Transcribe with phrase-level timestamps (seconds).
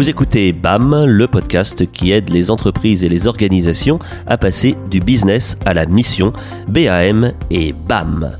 [0.00, 4.98] Vous écoutez BAM, le podcast qui aide les entreprises et les organisations à passer du
[4.98, 6.32] business à la mission,
[6.68, 8.32] BAM et BAM.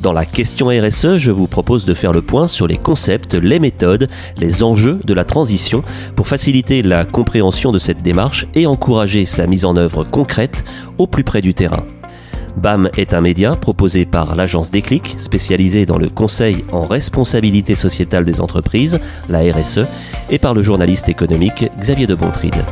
[0.00, 3.58] Dans la question RSE, je vous propose de faire le point sur les concepts, les
[3.58, 4.08] méthodes,
[4.38, 5.82] les enjeux de la transition
[6.16, 10.64] pour faciliter la compréhension de cette démarche et encourager sa mise en œuvre concrète
[10.96, 11.84] au plus près du terrain.
[12.56, 18.24] BAM est un média proposé par l'agence Déclic, spécialisée dans le conseil en responsabilité sociétale
[18.24, 19.86] des entreprises, la RSE,
[20.30, 22.64] et par le journaliste économique Xavier de Bontride.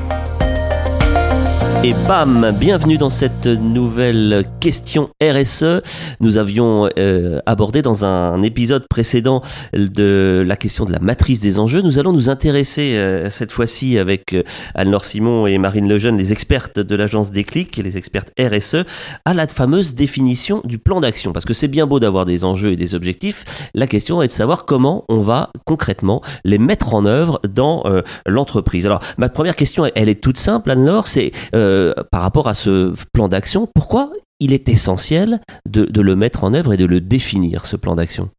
[1.82, 5.80] Et bam, bienvenue dans cette nouvelle question RSE.
[6.20, 9.40] Nous avions euh, abordé dans un épisode précédent
[9.72, 11.80] de la question de la matrice des enjeux.
[11.80, 14.42] Nous allons nous intéresser euh, cette fois-ci avec euh,
[14.74, 18.84] Anne-Laure Simon et Marine Lejeune, les expertes de l'agence Déclic et les expertes RSE,
[19.24, 21.32] à la fameuse définition du plan d'action.
[21.32, 23.70] Parce que c'est bien beau d'avoir des enjeux et des objectifs.
[23.72, 27.84] La question est de savoir comment on va concrètement les mettre en œuvre dans
[28.26, 28.84] l'entreprise.
[28.84, 31.32] Alors, ma première question, elle est toute simple, Anne-Laure, c'est
[31.70, 36.52] euh, par rapport à ce plan d'action, pourquoi il est essentiel de, le mettre en
[36.52, 38.30] œuvre et de le définir, ce plan d'action?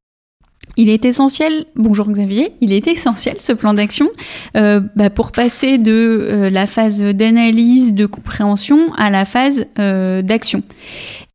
[0.77, 4.09] Il est essentiel, bonjour Xavier, il est essentiel ce plan d'action
[4.55, 10.63] euh, bah, pour passer de euh, la phase d'analyse, de compréhension à la phase d'action.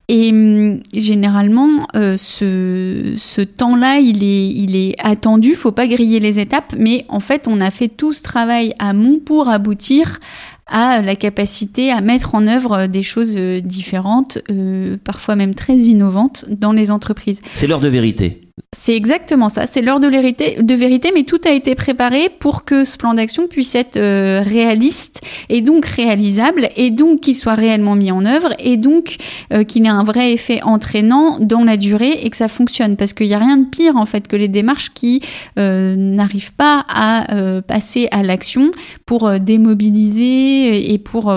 [0.09, 6.75] Et hum, généralement, ce, temps-là, il est, il est attendu, faut pas griller les étapes,
[6.79, 10.21] mais en fait, on a fait tout ce travail amont pour aboutir
[10.67, 15.77] a la capacité à mettre en œuvre des choses euh, différentes, euh, parfois même très
[15.77, 17.41] innovantes dans les entreprises.
[17.53, 18.46] C'est l'heure de vérité.
[18.73, 22.87] C'est exactement ça, c'est l'heure de, de vérité, mais tout a été préparé pour que
[22.87, 27.97] ce plan d'action puisse être euh, réaliste et donc réalisable, et donc qu'il soit réellement
[27.97, 29.17] mis en œuvre, et donc
[29.53, 32.97] euh, qu'il ait un vrai effet entraînant dans la durée et que ça fonctionne.
[32.97, 35.21] Parce qu'il n'y a rien de pire en fait que les démarches qui
[35.59, 37.27] euh, n'arrivent pas à
[37.67, 38.71] passer à l'action
[39.05, 41.35] pour démobiliser et pour,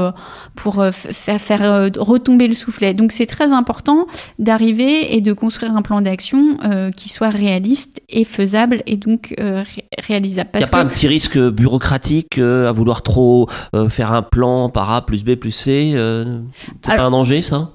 [0.55, 2.93] pour faire, faire retomber le soufflet.
[2.93, 4.07] Donc c'est très important
[4.37, 6.57] d'arriver et de construire un plan d'action
[6.95, 9.63] qui soit réaliste et faisable et donc euh,
[10.07, 10.49] réalisable.
[10.55, 14.21] Il n'y a pas un petit risque bureaucratique euh, à vouloir trop euh, faire un
[14.21, 15.93] plan par A plus B plus C
[16.85, 17.71] C'est pas un danger ça?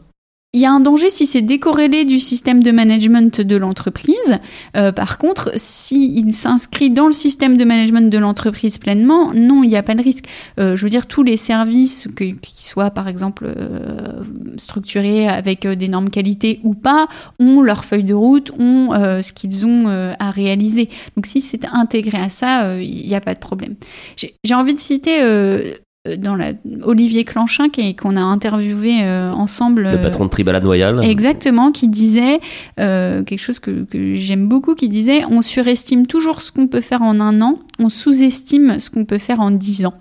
[0.54, 4.38] Il y a un danger si c'est décorrélé du système de management de l'entreprise.
[4.76, 9.68] Euh, par contre, s'il s'inscrit dans le système de management de l'entreprise pleinement, non, il
[9.68, 10.26] n'y a pas de risque.
[10.60, 14.22] Euh, je veux dire, tous les services, que, qui soient par exemple euh,
[14.56, 17.08] structurés avec des normes qualité ou pas,
[17.40, 20.88] ont leur feuille de route, ont ce qu'ils ont à réaliser.
[21.16, 23.74] Donc si c'est intégré à ça, il n'y a pas de problème.
[24.16, 25.20] J'ai envie de citer
[26.18, 29.90] dans la Olivier Clanchin qu'on a interviewé euh, ensemble.
[29.90, 31.02] Le patron de Tribala Noyal.
[31.02, 32.40] Exactement, qui disait
[32.78, 36.82] euh, quelque chose que, que j'aime beaucoup, qui disait on surestime toujours ce qu'on peut
[36.82, 39.94] faire en un an, on sous-estime ce qu'on peut faire en dix ans.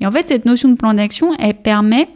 [0.00, 2.08] Et en fait, cette notion de plan d'action, elle permet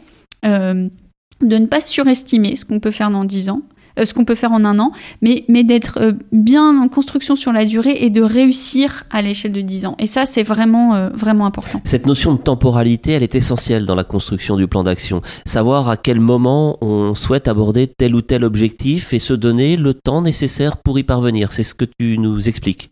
[0.43, 4.35] de ne pas surestimer ce qu'on peut faire dans dix ans, euh, ce qu'on peut
[4.35, 4.91] faire en un an,
[5.21, 9.51] mais, mais d'être euh, bien en construction sur la durée et de réussir à l'échelle
[9.51, 9.95] de 10 ans.
[9.99, 11.81] Et ça, c'est vraiment, euh, vraiment important.
[11.83, 15.21] Cette notion de temporalité, elle est essentielle dans la construction du plan d'action.
[15.45, 19.93] Savoir à quel moment on souhaite aborder tel ou tel objectif et se donner le
[19.93, 21.51] temps nécessaire pour y parvenir.
[21.51, 22.91] C'est ce que tu nous expliques.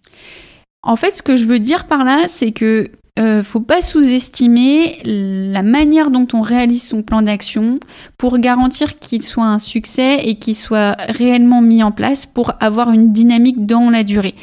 [0.84, 5.00] En fait, ce que je veux dire par là, c'est que euh, faut pas sous-estimer
[5.06, 7.80] la manière dont on réalise son plan d'action
[8.18, 12.92] pour garantir qu'il soit un succès et qu'il soit réellement mis en place pour avoir
[12.92, 14.36] une dynamique dans la durée.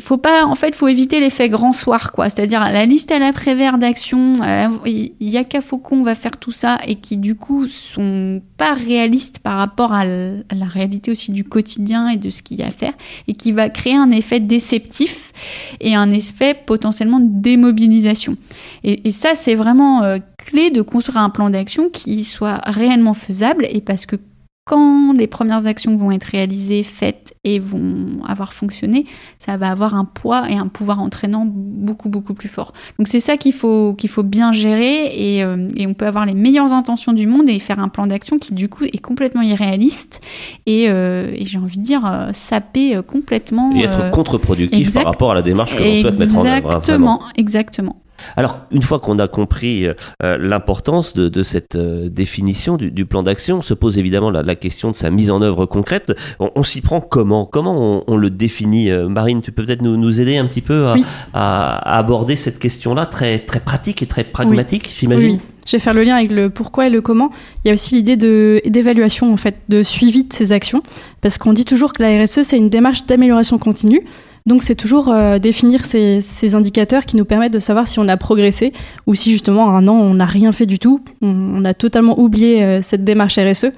[0.00, 2.28] Faut pas, en fait, faut éviter l'effet grand soir, quoi.
[2.30, 6.50] C'est-à-dire la liste à l'après-vert d'action, euh, il y a qu'à Faucon va faire tout
[6.50, 11.44] ça et qui du coup sont pas réalistes par rapport à la réalité aussi du
[11.44, 12.94] quotidien et de ce qu'il y a à faire
[13.28, 15.31] et qui va créer un effet déceptif
[15.80, 18.36] et un effet potentiellement démobilisation.
[18.84, 23.14] Et, et ça, c'est vraiment euh, clé de construire un plan d'action qui soit réellement
[23.14, 24.16] faisable et parce que
[24.64, 29.06] quand les premières actions vont être réalisées, faites et vont avoir fonctionné,
[29.36, 32.72] ça va avoir un poids et un pouvoir entraînant beaucoup beaucoup plus fort.
[32.96, 36.26] Donc c'est ça qu'il faut qu'il faut bien gérer et, euh, et, on peut avoir
[36.26, 39.42] les meilleures intentions du monde et faire un plan d'action qui du coup est complètement
[39.42, 40.20] irréaliste
[40.66, 45.32] et, euh, et j'ai envie de dire euh, saper complètement et être contre-productif par rapport
[45.32, 46.52] à la démarche que l'on souhaite mettre en œuvre.
[46.52, 48.01] Hein, exactement, exactement.
[48.36, 53.22] Alors, une fois qu'on a compris euh, euh, l'importance de, cette euh, définition du, plan
[53.22, 56.12] d'action, on se pose évidemment la, question de sa mise en œuvre concrète.
[56.38, 57.46] On, s'y prend comment?
[57.46, 58.90] Comment on, le définit?
[58.90, 60.86] Marine, tu peux peut-être nous, aider un petit peu
[61.34, 65.32] à, aborder cette question-là, très, très pratique et très pragmatique, j'imagine?
[65.32, 65.40] Oui.
[65.66, 67.30] Je vais faire le lien avec le pourquoi et le comment.
[67.64, 70.82] Il y a aussi l'idée d'évaluation, en fait, de suivi de ces actions.
[71.20, 74.02] Parce qu'on dit toujours que la RSE, c'est une démarche d'amélioration continue.
[74.46, 78.08] Donc c'est toujours euh, définir ces, ces, indicateurs qui nous permettent de savoir si on
[78.08, 78.72] a progressé
[79.06, 82.62] ou si justement un an on n'a rien fait du tout, on, a totalement oublié
[82.62, 83.72] euh, cette démarche RSE.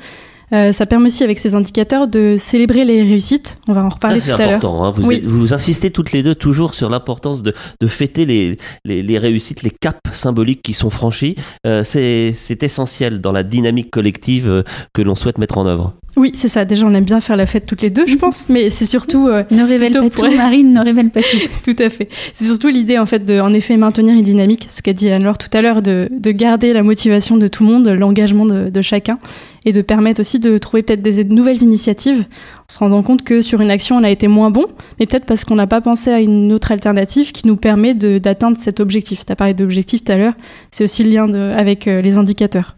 [0.52, 3.58] Euh, ça permet aussi avec ces indicateurs de célébrer les réussites.
[3.66, 4.64] On va en reparler tout à l'heure.
[4.64, 4.93] Hein.
[4.94, 9.19] Vous, vous, insistez toutes les deux toujours sur l'importance de, de, fêter les, les, les,
[9.19, 11.37] réussites, les caps symboliques qui sont franchis.
[11.66, 14.62] Euh, c'est essentiel dans la dynamique collective euh,
[14.93, 15.94] que l'on souhaite mettre en œuvre.
[16.16, 16.64] Oui, c'est ça.
[16.64, 19.28] Déjà, on aime bien faire la fête toutes les deux, je pense, mais c'est surtout
[19.28, 21.38] euh, ne révèle pas tout, Marine, ne révèle pas tout.
[21.72, 22.08] tout à fait.
[22.34, 25.38] C'est surtout l'idée en fait de, en effet, maintenir une dynamique, ce qu'a dit Anne-Laure
[25.38, 28.82] tout à l'heure, de, de, garder la motivation de tout le monde, l'engagement de, de,
[28.82, 29.19] chacun,
[29.64, 33.43] et de permettre aussi de trouver peut-être des nouvelles initiatives, en se rendant compte que
[33.43, 34.66] sur une action on a été moins bon,
[34.99, 38.56] mais peut-être parce qu'on n'a pas pensé à une autre alternative qui nous permet d'atteindre
[38.58, 39.25] cet objectif.
[39.26, 40.34] Tu as parlé d'objectif tout à l'heure,
[40.70, 42.76] c'est aussi le lien avec euh, les indicateurs.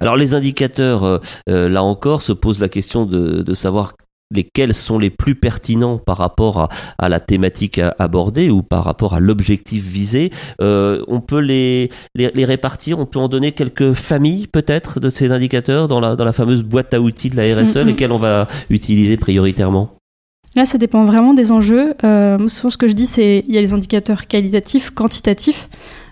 [0.00, 1.18] Alors les indicateurs, euh,
[1.50, 3.92] euh, là encore, se pose la question de, de savoir
[4.30, 9.14] lesquels sont les plus pertinents par rapport à, à la thématique abordée ou par rapport
[9.14, 10.30] à l'objectif visé.
[10.60, 15.08] Euh, on peut les, les, les, répartir, on peut en donner quelques familles peut-être de
[15.08, 17.86] ces indicateurs dans la, dans la fameuse boîte à outils de la RSE, mm, mm.
[17.86, 19.98] lesquels on va utiliser prioritairement?
[20.56, 21.94] Là, ça dépend vraiment des enjeux.
[22.04, 25.68] Euh, souvent, ce que je dis, c'est il y a les indicateurs qualitatifs, quantitatifs.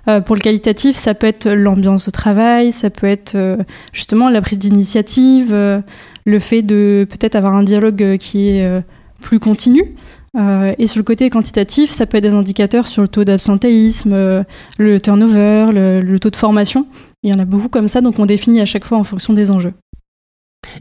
[0.08, 3.56] Euh, pour le qualitatif, ça peut être l'ambiance au travail, ça peut être euh,
[3.92, 5.80] justement la prise d'initiative, euh,
[6.24, 8.82] le fait de peut-être avoir un dialogue qui est
[9.20, 9.94] plus continu.
[10.36, 14.44] et sur le côté quantitatif, ça peut être des indicateurs sur le taux d'absentéisme,
[14.78, 16.86] le turnover, le, taux de formation.
[17.22, 19.34] Il y en a beaucoup comme ça, donc on définit à chaque fois en fonction
[19.34, 19.72] des enjeux.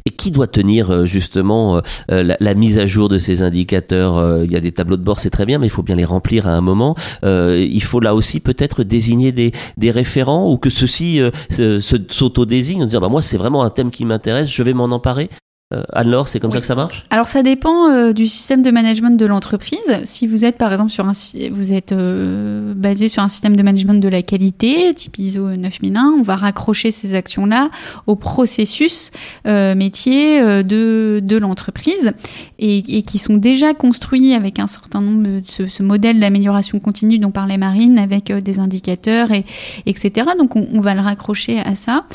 [0.05, 1.81] Et qui doit tenir euh, justement euh,
[2.11, 5.19] euh, la, mise à jour de ces indicateurs Il y a des tableaux de bord,
[5.19, 6.95] c'est très bien, mais il faut bien les remplir à un moment.
[7.23, 9.51] il faut là aussi peut-être désigner des,
[9.91, 14.49] référents ou que ceux-ci s'auto-désignent en disant bah, moi c'est vraiment un thème qui m'intéresse,
[14.49, 15.29] je vais m'en emparer.
[15.73, 17.05] Euh, Anne-Laure, c'est comme ça que ça marche?
[17.09, 19.99] Alors ça dépend euh, du système de management de l'entreprise.
[20.03, 21.13] Si vous êtes par exemple sur un
[21.51, 26.17] vous êtes euh, basé sur un système de management de la qualité, type ISO 9001,
[26.19, 27.71] on va raccrocher ces actions-là
[28.05, 29.09] au processus
[29.45, 32.11] métier de, de l'entreprise
[32.59, 36.79] et, et, qui sont déjà construits avec un certain nombre de ce, ce modèle d'amélioration
[36.79, 39.45] continue dont parlait Marine avec des indicateurs et
[39.87, 40.29] etc.
[40.37, 42.05] Donc on, on va le raccrocher à ça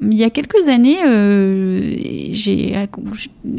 [0.00, 1.96] il y a quelques années, euh,
[2.30, 2.74] j'ai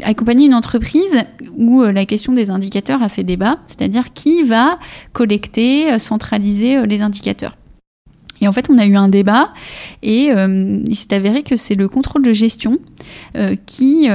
[0.02, 1.18] accompagné une entreprise
[1.56, 4.78] où euh, la question des indicateurs a fait débat, c'est-à-dire qui va
[5.12, 7.56] collecter, euh, centraliser les indicateurs.
[8.40, 9.54] Et en fait, on a eu un débat
[10.02, 12.78] et il s'est avéré que c'est le contrôle de gestion
[13.64, 14.08] qui,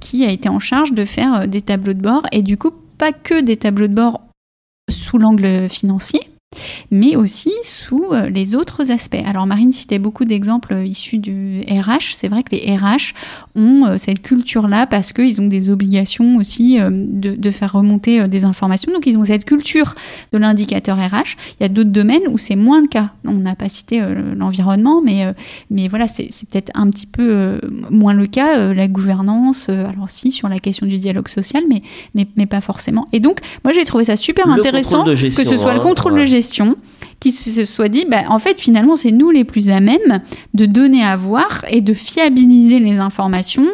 [0.00, 3.10] qui a été en charge de faire des tableaux de bord et du coup, pas
[3.12, 4.20] que des tableaux de bord
[4.90, 6.20] sous l'angle financier,
[6.90, 9.22] mais aussi sous euh, les autres aspects.
[9.26, 12.14] Alors Marine citait beaucoup d'exemples euh, issus du RH.
[12.14, 13.14] C'est vrai que les RH
[13.54, 18.44] ont euh, cette culture-là parce qu'ils ont des obligations aussi de, de, faire remonter des
[18.44, 18.92] informations.
[18.92, 19.94] Donc ils ont cette culture
[20.32, 21.36] de l'indicateur RH.
[21.58, 23.10] Il y a d'autres domaines où c'est moins le cas.
[23.24, 24.02] On n'a pas cité
[24.36, 25.34] l'environnement, mais,
[25.70, 27.60] mais voilà, c'est peut-être un petit peu
[27.90, 28.72] moins le cas.
[28.72, 31.82] La gouvernance, alors si, sur la question du dialogue social, mais,
[32.14, 33.06] mais, mais pas forcément.
[33.12, 35.82] Et donc, moi j'ai trouvé ça super intéressant que ce soit le hein.
[35.82, 36.37] contrôle de gestion
[37.20, 40.20] qui se soit dit, bah, en fait, finalement, c'est nous les plus à même
[40.54, 43.66] de donner à voir et de fiabiliser les informations.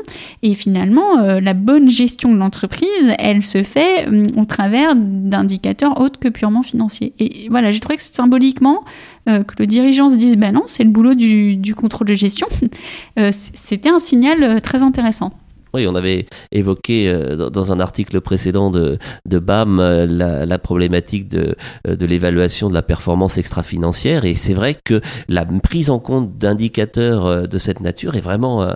[0.42, 6.00] Et finalement, euh, la bonne gestion de l'entreprise, elle se fait euh, au travers d'indicateurs
[6.00, 7.12] autres que purement financiers.
[7.18, 8.84] Et voilà, j'ai trouvé que symboliquement,
[9.28, 12.14] euh, que le dirigeant se dise, bah non, c'est le boulot du, du contrôle de
[12.14, 12.46] gestion,
[13.30, 15.32] c'était un signal très intéressant.
[15.74, 21.28] Oui, on avait évoqué euh, dans un article précédent de, de BAM euh, la, problématique
[21.28, 21.56] de,
[21.88, 26.38] euh, de l'évaluation de la performance extra-financière et c'est vrai que la prise en compte
[26.38, 28.66] d'indicateurs de cette nature est vraiment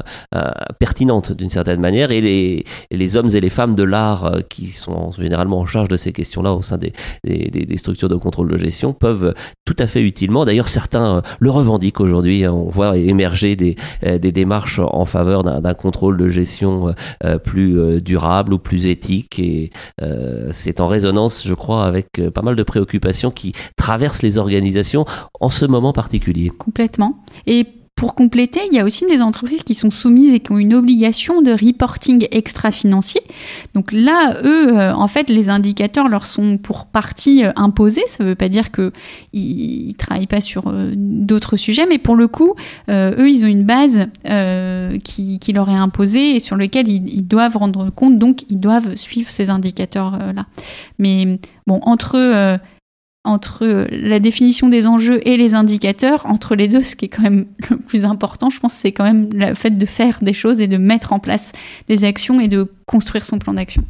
[0.81, 5.13] pertinente d'une certaine manière et les, les hommes et les femmes de l'art qui sont
[5.13, 6.93] généralement en charge de ces questions-là au sein des,
[7.25, 11.51] des, des, structures de contrôle de gestion peuvent tout à fait utilement, d'ailleurs certains le
[11.51, 12.53] revendiquent aujourd'hui, hein.
[12.53, 16.88] on voit émerger des, des démarches en faveur d'un contrôle de gestion
[17.25, 19.39] euh, plus euh, durable ou plus éthique.
[19.39, 19.71] Et
[20.03, 25.05] euh, c'est en résonance, je crois, avec pas mal de préoccupations qui traversent les organisations
[25.41, 26.51] en ce moment particulier.
[26.51, 27.23] Complètement.
[27.47, 27.67] Et
[27.99, 30.73] pour compléter, il y a aussi des entreprises qui sont soumises et qui ont une
[30.73, 33.21] obligation de reporting extra-financier.
[33.75, 38.05] Donc là, eux, euh, en fait, les indicateurs leur sont pour partie euh, imposés.
[38.07, 38.93] Ça ne veut pas dire qu'ils
[39.35, 42.55] ne travaillent pas sur euh, d'autres sujets, mais pour le coup,
[42.89, 44.07] eux, ils ont une base
[45.03, 48.17] qui, leur est imposée et sur laquelle ils, ils, doivent rendre compte.
[48.17, 50.47] Donc, ils doivent suivre ces indicateurs-là.
[51.01, 52.61] Mais bon, entre
[53.29, 57.23] entre la définition des enjeux et les indicateurs, entre les deux, ce qui est quand
[57.23, 60.61] même le plus important, je pense, c'est quand même le fait de faire des choses
[60.61, 61.53] et de mettre en place
[61.89, 63.85] des actions et de construire son plan d'action.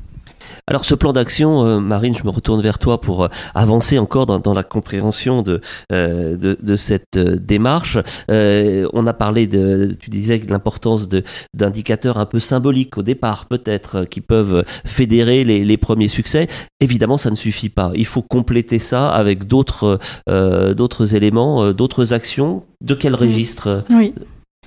[0.69, 4.27] Alors ce plan d'action, euh, Marine, je me retourne vers toi pour euh, avancer encore
[4.27, 7.97] dans, dans la compréhension de, euh, de, de, cette démarche.
[8.29, 11.09] on a parlé de, tu disais, de l'importance
[11.55, 16.49] d'indicateurs un peu symboliques au départ, peut-être, qui peuvent fédérer les, les, premiers succès.
[16.81, 17.91] Évidemment, ça ne suffit pas.
[17.95, 19.99] Il faut compléter ça avec d'autres
[20.29, 22.65] d'autres éléments, d'autres actions.
[22.83, 24.13] De quel registre Oui.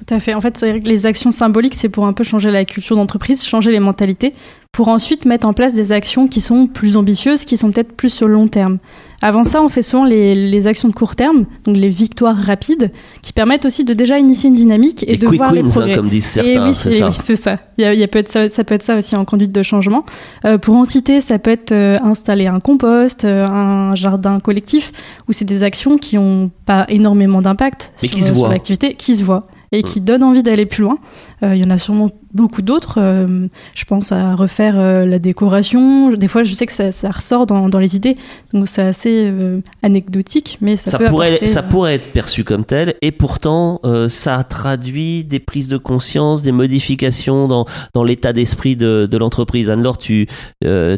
[0.06, 0.34] Tout à fait.
[0.34, 3.72] En fait, c'est les actions symboliques, c'est pour un peu changer la culture d'entreprise, changer
[3.72, 4.34] les mentalités,
[4.72, 8.10] pour ensuite mettre en place des actions qui sont plus ambitieuses, qui sont peut-être plus
[8.10, 8.80] sur le long terme.
[9.22, 12.92] Avant ça, on fait souvent les, actions de court terme, donc les victoires rapides,
[13.22, 15.94] qui permettent aussi de déjà initier une dynamique et de voir les hein, progrès.
[15.94, 17.12] comme disent certains, oui, c'est ça.
[17.12, 17.60] c'est ça.
[17.78, 18.50] Il y a, peut être ça.
[18.50, 20.04] Ça peut être ça aussi en conduite de changement.
[20.46, 24.92] Euh, pour en citer, ça peut être euh, installer un compost, euh, un jardin collectif,
[25.28, 29.46] où c'est des actions qui n'ont pas énormément d'impact sur, sur l'activité, qui se voient
[29.72, 31.00] et qui donnent envie d'aller plus loin.
[31.42, 32.96] Il y en a sûrement beaucoup d'autres.
[32.98, 36.12] Euh, je pense à refaire euh, la décoration.
[36.12, 38.16] Des fois, je sais que ça, ça ressort dans, dans, les idées,
[38.54, 42.44] donc c'est assez euh, anecdotique, mais ça, ça peut pourrait, apporter, ça pourrait être perçu
[42.44, 48.34] comme tel, et pourtant, ça traduit des prises de conscience, des modifications dans, dans l'état
[48.34, 49.70] d'esprit de, de l'entreprise.
[49.70, 50.28] Anne-Laure, tu,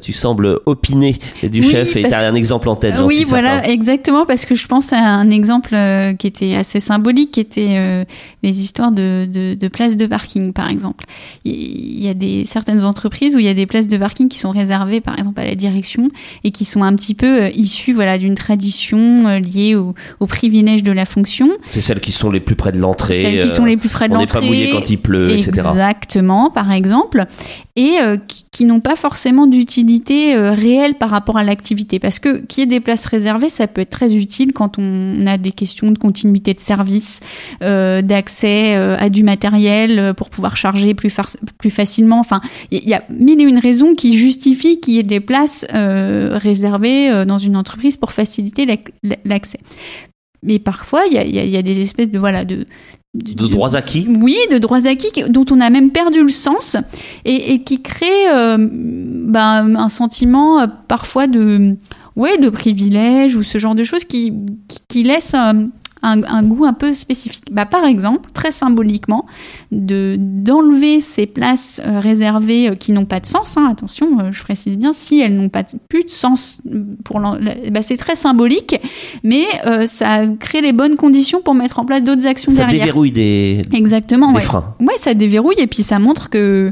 [0.01, 2.95] tu sembles opiner du chef et tu as un exemple en tête.
[3.03, 5.75] Oui, voilà, exactement, parce que je pense à un exemple
[6.19, 8.05] qui était assez symbolique, qui était
[8.43, 11.05] les histoires de, de, de places de parking, par exemple
[11.45, 14.39] il y a des certaines entreprises où il y a des places de parking qui
[14.39, 16.09] sont réservées par exemple à la direction
[16.43, 20.27] et qui sont un petit peu euh, issues voilà d'une tradition euh, liée au, au,
[20.27, 21.49] privilège de la fonction.
[21.67, 23.21] C'est celles qui sont les plus près de l'entrée.
[23.21, 24.39] Celles qui sont les plus près de l'entrée.
[24.39, 25.51] On n'est pas mouillé quand il pleut, etc.
[25.69, 27.25] Exactement, par exemple,
[27.75, 32.41] et euh, qui, qui n'ont pas forcément d'utilité réelle par rapport à l'activité, parce que
[32.45, 35.51] qu'il y ait des places réservées, ça peut être très utile quand on a des
[35.51, 37.19] questions de continuité de service,
[37.61, 41.09] d'accès à du matériel pour pouvoir charger plus
[41.57, 42.19] plus facilement.
[42.19, 42.41] Enfin,
[42.71, 46.29] il y a mille et une raisons qui justifient qu'il y ait des places euh,
[46.33, 48.67] réservées euh, dans une entreprise pour faciliter
[49.25, 49.59] l'accès.
[50.41, 52.65] Mais parfois, il y a, des espèces de voilà de
[53.13, 56.77] de, droits acquis Oui, de droits acquis dont on a même perdu le sens
[57.25, 61.75] et, qui créent euh, ben, un sentiment parfois de,
[62.15, 64.33] ouais, de privilège ou ce genre de choses qui,
[64.67, 65.69] qui, qui laissent un,
[66.43, 67.45] goût un peu spécifique.
[67.51, 69.25] Bah, par exemple, très symboliquement,
[69.71, 73.57] de d'enlever ces places euh, réservées euh, qui n'ont pas de sens.
[73.57, 76.61] Hein, attention, euh, je précise bien, si elles n'ont pas plus de sens
[77.03, 78.79] pour bah, c'est très symbolique,
[79.23, 79.45] mais
[79.85, 82.71] ça crée les bonnes conditions pour mettre en place d'autres actions derrière.
[82.71, 84.41] Ça déverrouille des exactement des ouais.
[84.41, 84.75] freins.
[84.79, 86.71] Ouais, ça déverrouille et puis ça montre que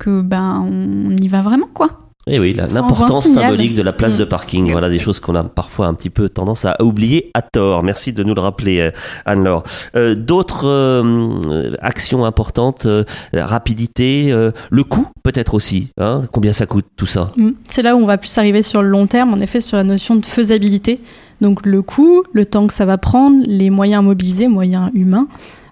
[0.00, 2.01] que ben on y va vraiment quoi.
[2.28, 4.28] Et eh oui, l'importance symbolique de la place de mm.
[4.28, 4.70] parking.
[4.70, 7.82] Voilà des choses qu'on a parfois un petit peu tendance à oublier à tort.
[7.82, 8.90] Merci de nous le rappeler, euh,
[9.26, 9.64] Anne-Laure.
[9.96, 13.02] Euh, D'autres euh, actions importantes, euh,
[13.34, 14.32] rapidité,
[14.70, 15.88] le coût peut-être aussi.
[15.98, 17.32] Hein Combien ça coûte tout ça?
[17.36, 17.50] Mm.
[17.68, 19.84] C'est là où on va plus arriver sur le long terme, en effet, sur la
[19.84, 21.00] notion de faisabilité.
[21.40, 25.26] Donc le coût, le temps que ça va prendre, les moyens mobilisés, moyens humains.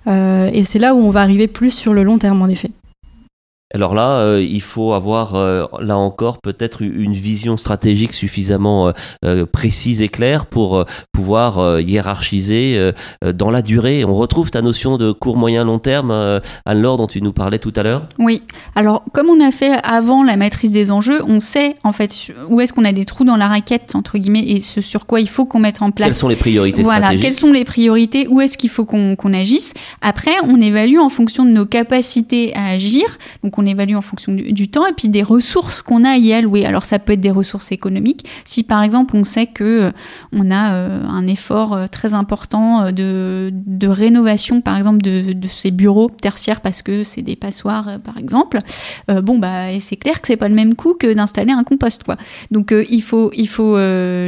[0.08, 2.72] et c'est là où on va arriver plus sur le long terme, en effet.
[3.72, 8.92] Alors là, euh, il faut avoir, euh, là encore, peut-être une vision stratégique suffisamment
[9.24, 14.04] euh, précise et claire pour pouvoir hiérarchiser dans la durée.
[14.04, 17.72] On retrouve ta notion de court, moyen, long terme, Anne-Laure, dont tu nous parlais tout
[17.76, 18.06] à l'heure?
[18.18, 18.42] Oui.
[18.74, 22.60] Alors, comme on a fait avant la maîtrise des enjeux, on sait en fait où
[22.60, 25.28] est-ce qu'on a des trous dans la raquette, entre guillemets, et ce sur quoi il
[25.28, 26.08] faut qu'on mette en place.
[26.08, 29.74] Quelles sont les priorités Voilà, quelles sont les priorités, où est-ce qu'il faut qu'on agisse?
[30.00, 33.04] Après, on évalue en fonction de nos capacités à agir.
[33.44, 36.32] Donc, on évalue en fonction du, temps et puis des ressources qu'on a à y
[36.32, 36.64] allouer.
[36.64, 38.24] Alors ça peut être des ressources économiques.
[38.44, 39.90] Si par exemple on sait que euh,
[40.32, 43.52] on a euh, un effort euh, très important de,
[43.82, 48.58] rénovation par exemple de, ces bureaux tertiaires parce que c'est des passoires par exemple,
[49.08, 52.16] bon bah c'est clair que c'est pas le même coût que d'installer un compost quoi.
[52.50, 53.76] Donc il faut il faut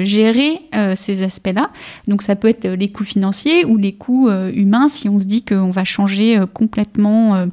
[0.03, 0.61] gérer
[0.97, 1.71] ces aspects-là.
[2.09, 5.45] Donc ça peut être les coûts financiers ou les coûts humains si on se dit
[5.45, 7.47] qu'on va changer complètement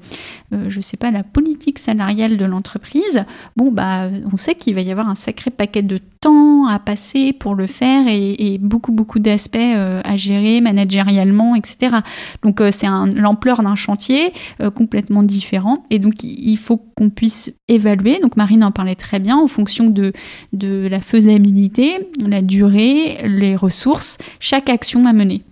[0.67, 3.25] je sais pas, la politique salariale de l'entreprise,
[3.57, 7.53] bah, on sait qu'il va y avoir un sacré paquet de temps à passer pour
[7.53, 11.97] le faire et, beaucoup, beaucoup d'aspects euh, à gérer managérialement, etc.
[12.41, 14.33] Donc, euh, c'est l'ampleur d'un chantier
[14.75, 15.83] complètement différent.
[15.89, 18.19] Et donc, il faut qu'on puisse évaluer.
[18.21, 20.11] Donc, Marine en parlait très bien en fonction de,
[20.53, 25.43] de la faisabilité, la durée, les ressources, chaque action à mener.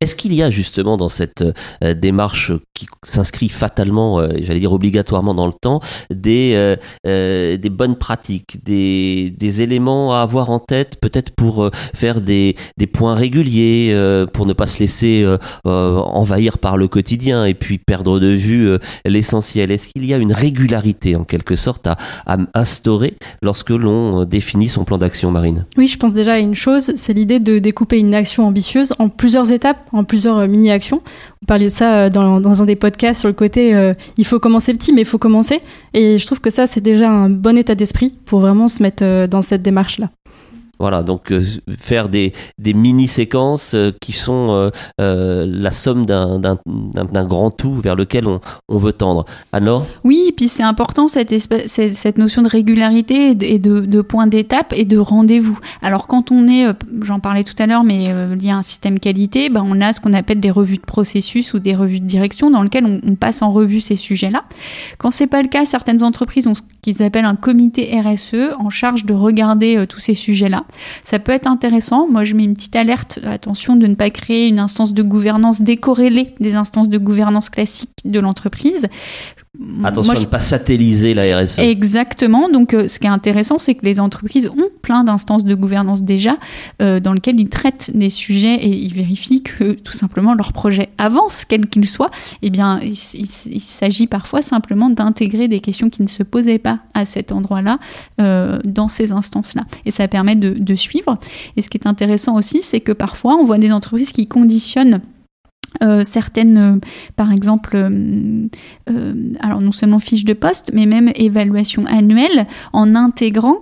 [0.00, 1.44] Est-ce qu'il y a justement dans cette
[1.82, 6.76] euh, démarche qui s'inscrit fatalement, euh, j'allais dire obligatoirement dans le temps, des,
[7.06, 13.14] euh, bonnes pratiques, des, éléments à avoir en tête, peut-être pour faire des, des, points
[13.14, 13.94] réguliers,
[14.32, 15.24] pour ne pas se laisser
[15.64, 18.68] envahir par le quotidien et puis perdre de vue
[19.04, 19.70] l'essentiel?
[19.70, 24.68] Est-ce qu'il y a une régularité en quelque sorte à, à instaurer lorsque l'on définit
[24.68, 25.66] son plan d'action marine?
[25.76, 29.08] Oui, je pense déjà à une chose, c'est l'idée de découper une action ambitieuse en
[29.08, 31.02] plusieurs étapes en plusieurs euh, mini-actions.
[31.42, 34.38] On parlait de ça euh, dans, un des podcasts sur le côté euh, il faut
[34.38, 35.60] commencer petit, mais il faut commencer.
[35.92, 39.26] Et je trouve que ça, c'est déjà un bon état d'esprit pour vraiment se mettre
[39.26, 40.10] dans cette démarche-là.
[40.80, 41.42] Voilà, donc euh,
[41.78, 48.26] faire des, des mini-séquences euh, qui sont euh, la somme d'un grand tout vers lequel
[48.26, 49.24] on, on veut tendre.
[49.52, 51.34] Alors Oui, et puis c'est important cette,
[51.66, 55.58] cette, notion de régularité et de, de, points d'étape et de rendez-vous.
[55.82, 56.66] Alors quand on est,
[57.02, 60.00] j'en parlais tout à l'heure, mais lié à un système qualité, ben, on a ce
[60.00, 63.14] qu'on appelle des revues de processus ou des revues de direction dans lesquelles on, on
[63.14, 64.44] passe en revue ces sujets-là.
[64.98, 68.68] Quand c'est pas le cas, certaines entreprises ont ce qu'ils appellent un comité RSE en
[68.68, 70.64] charge de regarder tous ces sujets-là.
[71.02, 72.06] Ça peut être intéressant.
[72.06, 75.62] Moi, je mets une petite alerte, attention de ne pas créer une instance de gouvernance
[75.62, 78.88] décorrélée des instances de gouvernance classiques de l'entreprise.
[79.84, 81.60] Attention à ne pas satelliser la RSE.
[81.60, 82.48] Exactement.
[82.48, 86.02] Donc, euh, ce qui est intéressant, c'est que les entreprises ont plein d'instances de gouvernance
[86.02, 86.36] déjà
[86.82, 90.90] euh, dans lesquelles ils traitent des sujets et ils vérifient que tout simplement leur projet
[90.98, 92.10] avance, quel qu'il soit.
[92.42, 97.04] Eh bien, il, s'agit parfois simplement d'intégrer des questions qui ne se posaient pas à
[97.04, 97.78] cet endroit-là
[98.20, 99.62] euh, dans ces instances-là.
[99.86, 101.16] Et ça permet de, de suivre.
[101.56, 105.00] Et ce qui est intéressant aussi, c'est que parfois, on voit des entreprises qui conditionnent
[106.04, 106.78] certaines, euh,
[107.16, 108.48] par exemple, euh,
[109.40, 113.58] alors non seulement fiches de poste, mais même évaluation annuelle en intégrant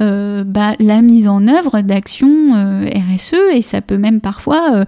[0.00, 4.84] bah, la mise en œuvre d'actions RSE et ça peut même parfois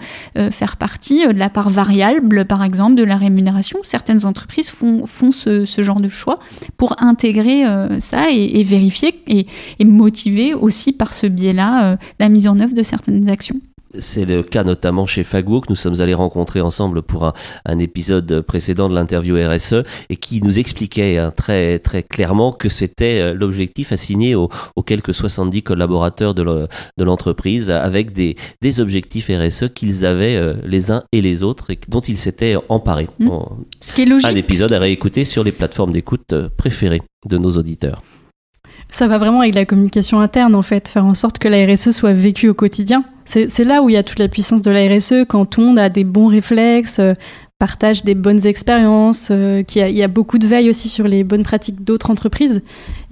[0.52, 3.80] faire partie de la part variable, par exemple, de la rémunération.
[3.82, 6.38] Certaines entreprises font, ce, genre de choix
[6.76, 7.64] pour intégrer
[7.98, 13.28] ça et, vérifier et, motiver aussi par ce biais-là la mise en œuvre de certaines
[13.28, 13.60] actions.
[13.98, 18.42] C'est le cas notamment chez Fagwo que nous sommes allés rencontrer ensemble pour un, épisode
[18.42, 23.34] précédent de l'interview RSE et qui nous expliquait hein, très très clairement que c'était euh,
[23.34, 24.48] l'objectif assigné aux,
[24.86, 31.04] quelques 70 collaborateurs de l'entreprise avec des, des objectifs RSE qu'ils avaient euh, les uns
[31.12, 33.08] et les autres et dont ils s'étaient emparés.
[33.18, 33.30] Mmh.
[33.80, 34.28] Ce qui est logique.
[34.28, 38.02] Un épisode à réécouter sur les plateformes d'écoute euh, préférées de nos auditeurs.
[38.90, 41.90] Ça va vraiment avec la communication interne, en fait, faire en sorte que la RSE
[41.90, 43.04] soit vécue au quotidien.
[43.24, 45.68] C'est là où il y a toute la puissance de la RSE, quand tout le
[45.68, 47.14] monde a des bons réflexes, euh,
[47.60, 51.42] partage des bonnes expériences, euh, qu'il y, a beaucoup de veille aussi sur les bonnes
[51.42, 52.62] pratiques d'autres entreprises.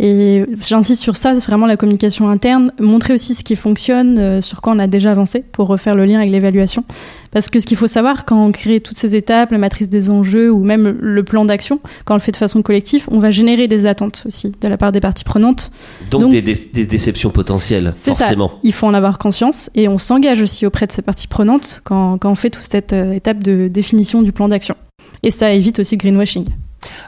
[0.00, 4.62] Et j'insiste sur ça, vraiment la communication interne, montrer aussi ce qui fonctionne, euh, sur
[4.62, 6.82] quoi on a déjà avancé pour refaire le lien avec l'évaluation.
[7.30, 10.10] Parce que ce qu'il faut savoir, quand on crée toutes ces étapes, la matrice des
[10.10, 13.30] enjeux ou même le plan d'action, quand on le fait de façon collective, on va
[13.30, 15.70] générer des attentes aussi de la part des parties prenantes.
[16.10, 16.42] Donc, des,
[16.86, 18.48] déceptions potentielles, forcément.
[18.48, 18.54] Ça.
[18.62, 22.18] Il faut en avoir conscience et on s'engage aussi auprès de ces parties prenantes quand,
[22.18, 24.76] quand on fait toute cette euh, étape de définition du plan d'action.
[25.22, 26.46] Et ça évite aussi le greenwashing.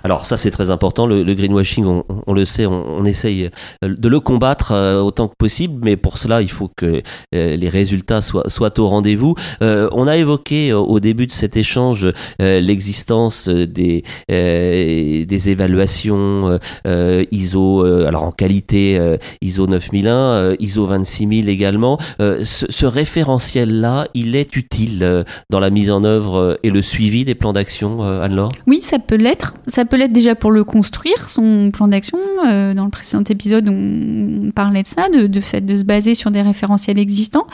[0.04, 3.50] Alors ça c'est très important, le, greenwashing, on, le sait, on, essaye
[3.84, 7.00] euh, de le combattre euh, autant que possible, mais pour cela il faut que
[7.34, 9.34] euh, les résultats soient, au rendez-vous.
[9.60, 12.06] on a évoqué au début de cet échange
[12.38, 21.98] l'existence des, des évaluations ISO, alors en qualité ISO 9001, ISO 26000 également.
[22.18, 27.52] Ce, référentiel-là, il est utile dans la mise en œuvre et le suivi des plans
[27.52, 28.52] d'action, Anne-Laure?
[28.66, 32.18] Oui, ça peut l'être peut l'être déjà pour le construire, son plan d'action.
[32.46, 36.30] Euh, dans le précédent épisode, on parlait de ça, de, fait de se baser sur
[36.30, 37.46] des référentiels existants.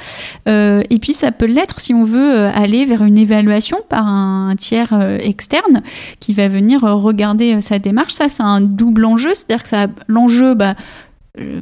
[0.49, 4.07] Euh, et puis ça peut l'être si on veut euh, aller vers une évaluation par
[4.07, 5.83] un, tiers externe
[6.21, 8.15] qui va venir regarder sa démarche.
[8.15, 10.75] Ça, c'est un double enjeu, c'est-à-dire que ça, l'enjeu, bah,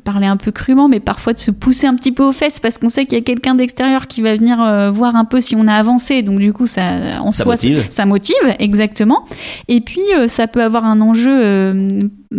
[0.04, 2.78] parler un peu crûment, mais parfois de se pousser un petit peu aux fesses parce
[2.78, 5.56] qu'on sait qu'il y a quelqu'un d'extérieur qui va venir euh, voir un peu si
[5.56, 6.22] on a avancé.
[6.22, 7.86] Donc du coup, ça en ça soi, motive.
[7.90, 9.24] Ça, motive exactement.
[9.68, 11.88] Et puis euh, ça peut avoir un enjeu euh,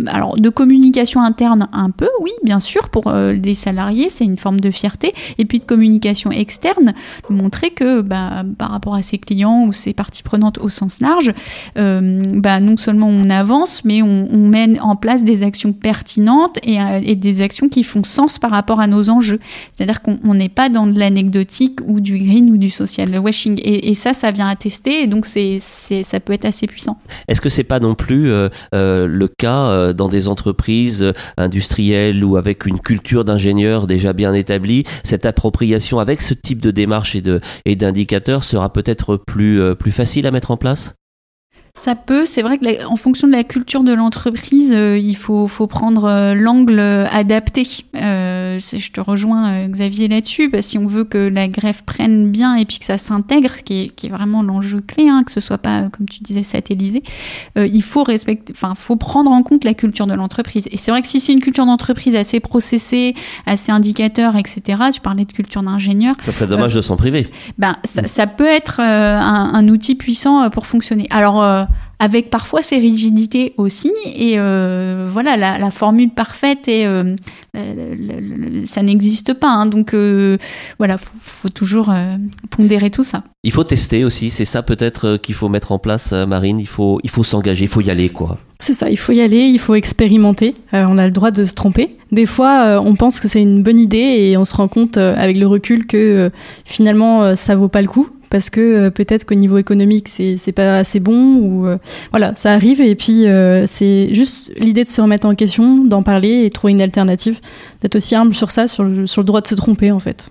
[0.06, 4.60] alors de communication interne un peu, oui, bien sûr, pour les salariés, c'est une forme
[4.60, 5.12] de fierté.
[5.38, 6.94] Et puis de communication externe,
[7.28, 11.32] montrer que bah, par rapport à ses clients ou ses parties prenantes au sens large,
[11.74, 16.78] bah, non seulement on avance, mais on, on, mène en place des actions pertinentes et,
[17.02, 19.40] et des actions qui font sens par rapport à nos enjeux.
[19.72, 23.60] C'est-à-dire qu'on n'est pas dans de l'anecdotique ou du green ou du social washing.
[23.62, 26.98] Et, ça, ça vient attester, et donc c'est, ça peut être assez puissant.
[27.28, 32.24] Est-ce que c'est pas non plus euh, euh, le cas euh, dans des entreprises industrielles
[32.24, 37.14] ou avec une culture d'ingénieur déjà bien établie, cette appropriation avec ce type de démarche
[37.14, 40.94] et de et d'indicateurs sera peut-être plus plus facile à mettre en place?
[41.76, 45.46] Ça peut, c'est vrai que en fonction de la culture de l'entreprise, euh, il faut,
[45.46, 47.66] faut prendre euh, l'angle adapté.
[47.94, 48.25] Euh,
[48.58, 52.30] je te rejoins euh, Xavier là-dessus, parce que si on veut que la greffe prenne
[52.30, 55.32] bien et puis que ça s'intègre, qui est, qui est vraiment l'enjeu clé, hein, que
[55.32, 57.02] ce soit pas, comme tu disais, satellisé,
[57.56, 60.68] il faut respecter, enfin, faut prendre en compte la culture de l'entreprise.
[60.70, 63.14] Et c'est vrai que si c'est une culture d'entreprise assez processée,
[63.46, 66.16] assez indicateur, etc., tu parlais de culture d'ingénieur.
[66.20, 67.28] Ça serait dommage de s'en priver.
[67.58, 71.06] Ben, ça, ça peut être un, un, outil puissant pour fonctionner.
[71.10, 71.66] Alors,
[71.98, 73.92] avec parfois ses rigidités aussi.
[74.14, 77.16] Et euh, voilà, la, la, formule parfaite, et, euh,
[78.64, 79.48] ça n'existe pas.
[79.48, 80.36] Hein, donc euh,
[80.78, 82.16] voilà, faut, faut toujours euh,
[82.50, 83.24] pondérer tout ça.
[83.44, 86.58] Il faut tester aussi, c'est ça peut-être euh, qu'il faut mettre en place, Marine.
[86.58, 88.38] Il faut, il faut s'engager, il faut y aller, quoi.
[88.60, 90.54] C'est ça, il faut y aller, il faut expérimenter.
[90.72, 91.96] on a le droit de se tromper.
[92.10, 95.36] Des fois, on pense que c'est une bonne idée et on se rend compte avec
[95.36, 96.30] le recul que
[96.64, 100.52] finalement, ça vaut pas le coup parce que euh, peut-être qu'au niveau économique c'est c'est
[100.52, 101.78] pas assez bon ou euh,
[102.10, 102.80] voilà ça arrive.
[102.80, 106.72] Et puis euh, c'est juste l'idée de se remettre en question d'en parler et trouver
[106.72, 107.40] une alternative
[107.82, 110.30] d'être aussi humble sur ça sur sur le droit de se tromper en fait